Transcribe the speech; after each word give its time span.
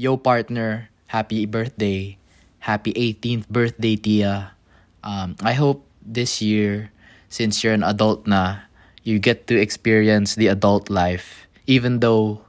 yo 0.00 0.16
partner, 0.16 0.88
happy 1.12 1.44
birthday. 1.44 2.16
Happy 2.64 2.96
18th 2.96 3.44
birthday, 3.52 4.00
Tia. 4.00 4.56
Um, 5.04 5.36
I 5.44 5.52
hope 5.52 5.84
this 6.00 6.40
year, 6.40 6.88
since 7.28 7.60
you're 7.60 7.76
an 7.76 7.84
adult 7.84 8.24
na, 8.24 8.64
you 9.04 9.20
get 9.20 9.44
to 9.52 9.60
experience 9.60 10.40
the 10.40 10.48
adult 10.48 10.88
life. 10.88 11.44
Even 11.68 12.00
though 12.00 12.40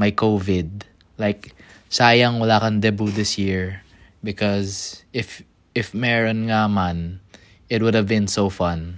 may 0.00 0.12
COVID. 0.16 0.88
Like, 1.20 1.52
sayang 1.92 2.40
wala 2.40 2.64
kang 2.64 2.80
debut 2.80 3.12
this 3.12 3.36
year. 3.36 3.84
Because 4.24 5.04
if 5.12 5.44
if 5.76 5.92
meron 5.92 6.48
nga 6.48 6.72
man, 6.72 7.20
it 7.68 7.84
would 7.84 7.92
have 7.92 8.08
been 8.08 8.28
so 8.28 8.48
fun. 8.48 8.96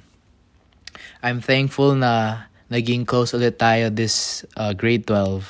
I'm 1.27 1.43
thankful 1.43 1.99
na 1.99 2.47
naging 2.71 3.03
close 3.03 3.35
ulit 3.35 3.59
tayo 3.59 3.91
this 3.91 4.47
uh, 4.55 4.75
grade 4.79 5.07
12 5.11 5.43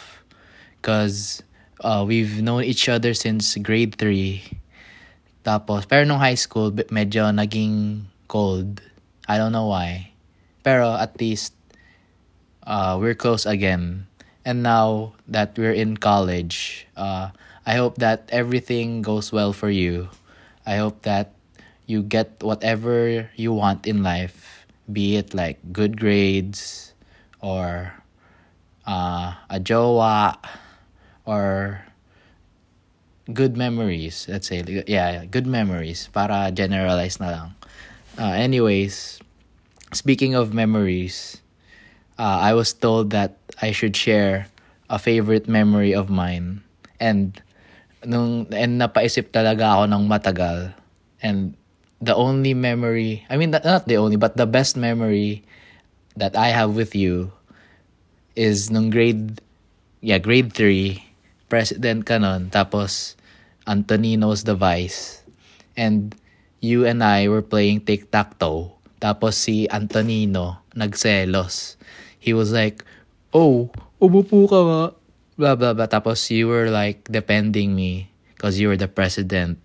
because 0.80 1.44
uh, 1.80 2.04
we've 2.06 2.42
known 2.42 2.64
each 2.64 2.88
other 2.88 3.14
since 3.14 3.56
grade 3.56 3.96
3 3.98 4.40
tapos 5.46 5.86
pero 5.86 6.02
nung 6.02 6.18
high 6.18 6.38
school 6.38 6.74
medyo 6.90 7.30
naging 7.30 8.06
cold. 8.26 8.82
I 9.30 9.38
don't 9.38 9.54
know 9.54 9.70
why. 9.70 10.10
Pero 10.66 10.98
at 10.98 11.14
least 11.22 11.54
uh, 12.66 12.98
we're 12.98 13.14
close 13.14 13.46
again. 13.46 14.10
And 14.46 14.62
now 14.62 15.14
that 15.30 15.54
we're 15.58 15.74
in 15.74 15.96
college 15.98 16.86
uh, 16.98 17.30
I 17.66 17.74
hope 17.74 17.98
that 17.98 18.30
everything 18.30 19.02
goes 19.02 19.30
well 19.30 19.52
for 19.52 19.70
you. 19.70 20.10
I 20.66 20.82
hope 20.82 21.02
that 21.02 21.34
you 21.86 22.02
get 22.02 22.42
whatever 22.42 23.30
you 23.38 23.52
want 23.54 23.86
in 23.86 24.02
life 24.02 24.66
be 24.90 25.16
it 25.16 25.34
like 25.34 25.58
good 25.72 25.98
grades 25.98 26.94
or 27.42 27.94
uh, 28.86 29.34
a 29.50 29.58
jowa 29.58 30.38
or 31.26 31.82
good 33.32 33.56
memories 33.58 34.26
let's 34.30 34.46
say. 34.48 34.62
Yeah 34.86 35.26
good 35.26 35.46
memories 35.46 36.08
para 36.14 36.50
generalize 36.54 37.18
na 37.18 37.30
lang. 37.30 37.48
Uh, 38.16 38.32
anyways 38.32 39.18
speaking 39.92 40.32
of 40.38 40.54
memories 40.54 41.42
uh, 42.18 42.40
I 42.40 42.54
was 42.54 42.72
told 42.72 43.10
that 43.10 43.36
I 43.60 43.72
should 43.72 43.96
share 43.96 44.48
a 44.88 44.98
favorite 44.98 45.48
memory 45.50 45.92
of 45.92 46.08
mine. 46.08 46.62
And 47.02 47.36
nung 48.06 48.46
and 48.54 48.80
napaisip 48.80 49.34
talaga 49.34 49.76
ako 49.76 49.84
ng 49.90 50.04
matagal. 50.06 50.72
And 51.20 51.58
the 51.98 52.14
only 52.14 52.54
memory 52.54 53.26
I 53.28 53.36
mean 53.36 53.50
not 53.50 53.88
the 53.90 53.98
only 53.98 54.16
but 54.16 54.36
the 54.38 54.46
best 54.46 54.76
memory 54.76 55.42
that 56.16 56.36
I 56.36 56.48
have 56.48 56.76
with 56.76 56.94
you 56.96 57.32
is 58.36 58.70
nung 58.70 58.90
grade, 58.90 59.40
yeah, 60.00 60.18
grade 60.18 60.52
3, 60.52 61.02
president 61.46 62.06
ka 62.06 62.18
nun, 62.18 62.50
tapos 62.50 63.14
Antonino's 63.66 64.46
the 64.46 64.54
vice. 64.54 65.22
And 65.76 66.14
you 66.62 66.86
and 66.86 67.02
I 67.02 67.28
were 67.28 67.42
playing 67.42 67.84
tic-tac-toe. 67.84 68.72
Tapos 69.02 69.36
si 69.36 69.68
Antonino 69.68 70.64
nagselos. 70.72 71.76
He 72.18 72.32
was 72.32 72.50
like, 72.50 72.82
oh, 73.34 73.68
umupo 74.00 74.48
ka 74.48 74.60
nga. 74.64 74.82
Blah, 75.36 75.54
blah, 75.54 75.74
blah. 75.76 75.86
Tapos 75.86 76.30
you 76.32 76.48
were 76.48 76.72
like 76.72 77.04
defending 77.12 77.76
me 77.76 78.08
because 78.34 78.58
you 78.58 78.68
were 78.72 78.80
the 78.80 78.88
president. 78.88 79.60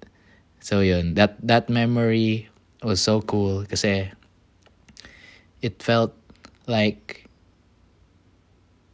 So 0.60 0.82
yun, 0.84 1.16
that, 1.16 1.40
that 1.42 1.70
memory 1.72 2.50
was 2.84 3.00
so 3.00 3.22
cool 3.22 3.64
kasi 3.66 4.12
it 5.62 5.82
felt 5.82 6.14
like 6.68 7.30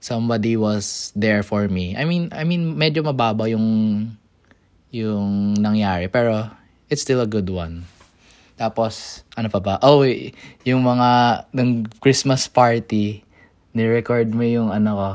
somebody 0.08 0.56
was 0.56 1.12
there 1.20 1.44
for 1.44 1.68
me. 1.68 1.92
I 2.00 2.08
mean, 2.08 2.32
I 2.32 2.48
mean 2.48 2.80
medyo 2.80 3.04
mababa 3.04 3.52
yung 3.52 4.08
yung 4.88 5.60
nangyari 5.60 6.08
pero 6.08 6.48
it's 6.88 7.04
still 7.04 7.20
a 7.20 7.28
good 7.28 7.52
one. 7.52 7.84
Tapos 8.56 9.28
ano 9.36 9.52
pa 9.52 9.60
ba? 9.60 9.76
Oh, 9.84 10.08
yung 10.64 10.88
mga 10.88 11.44
ng 11.52 11.92
Christmas 12.00 12.48
party, 12.48 13.28
ni-record 13.76 14.32
mo 14.32 14.48
yung 14.48 14.72
ano 14.72 14.92
ko, 14.96 15.12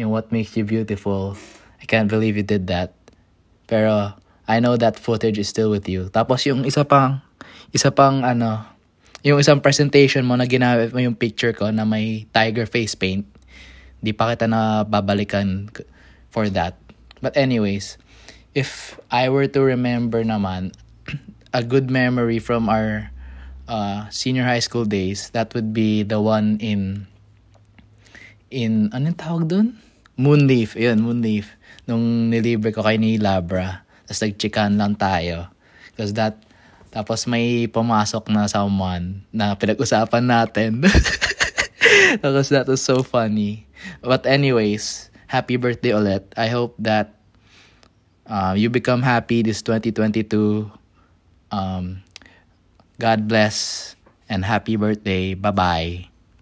yung 0.00 0.08
What 0.08 0.32
Makes 0.32 0.56
You 0.56 0.64
Beautiful. 0.64 1.36
I 1.78 1.84
can't 1.84 2.08
believe 2.08 2.40
you 2.40 2.42
did 2.42 2.72
that. 2.72 2.96
Pero 3.68 4.16
I 4.48 4.58
know 4.58 4.80
that 4.80 4.96
footage 4.96 5.36
is 5.36 5.52
still 5.52 5.68
with 5.68 5.84
you. 5.86 6.08
Tapos 6.08 6.48
yung 6.48 6.64
isa 6.64 6.82
pang 6.88 7.20
isa 7.70 7.92
pang 7.92 8.24
ano, 8.24 8.64
yung 9.22 9.38
isang 9.38 9.62
presentation 9.62 10.26
mo 10.26 10.34
na 10.34 10.48
ginamit 10.48 10.90
mo 10.90 10.98
yung 10.98 11.14
picture 11.14 11.54
ko 11.54 11.70
na 11.70 11.86
may 11.86 12.26
tiger 12.34 12.66
face 12.66 12.98
paint, 12.98 13.22
di 14.02 14.10
pa 14.10 14.34
kita 14.34 14.50
na 14.50 14.82
babalikan 14.82 15.70
for 16.28 16.50
that. 16.50 16.74
But 17.22 17.38
anyways, 17.38 17.96
if 18.52 18.98
I 19.08 19.30
were 19.30 19.46
to 19.46 19.60
remember 19.62 20.26
naman, 20.26 20.74
a 21.56 21.62
good 21.62 21.86
memory 21.86 22.42
from 22.42 22.66
our 22.66 23.14
uh, 23.70 24.10
senior 24.10 24.42
high 24.42 24.60
school 24.60 24.84
days, 24.84 25.30
that 25.30 25.54
would 25.54 25.70
be 25.70 26.02
the 26.02 26.18
one 26.18 26.58
in, 26.58 27.06
in, 28.50 28.90
anong 28.90 29.16
tawag 29.16 29.46
doon? 29.46 29.78
Moonleaf. 30.18 30.74
Yun, 30.74 31.00
Moonleaf. 31.00 31.46
Nung 31.86 32.28
nilibre 32.28 32.74
ko 32.74 32.82
kay 32.82 32.98
ni 32.98 33.16
Labra. 33.16 33.86
Tapos 34.04 34.20
nagchikan 34.20 34.76
lang 34.76 34.98
tayo. 34.98 35.48
Because 35.94 36.12
that 36.18 36.42
tapos 36.92 37.24
may 37.24 37.64
pumasok 37.72 38.28
na 38.28 38.44
someone 38.52 39.24
na 39.32 39.56
pinag-usapan 39.56 40.28
natin. 40.28 40.84
Tapos 42.22 42.52
that 42.52 42.68
was 42.68 42.84
so 42.84 43.02
funny. 43.02 43.66
But 44.04 44.26
anyways, 44.26 45.10
happy 45.26 45.56
birthday 45.56 45.96
ulit. 45.96 46.28
I 46.36 46.48
hope 46.52 46.76
that 46.78 47.16
uh, 48.28 48.54
you 48.56 48.68
become 48.68 49.00
happy 49.02 49.42
this 49.42 49.62
2022. 49.62 50.70
Um, 51.50 52.04
God 53.00 53.28
bless 53.28 53.96
and 54.28 54.44
happy 54.44 54.76
birthday. 54.76 55.34
Bye-bye. 55.34 56.11